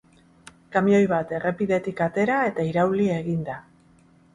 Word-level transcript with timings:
Kamioi 0.75 1.01
bat 1.11 1.35
errepidetik 1.41 2.03
atera 2.09 2.41
eta 2.51 2.69
irauli 2.75 3.15
egin 3.23 3.51
da. 3.53 3.65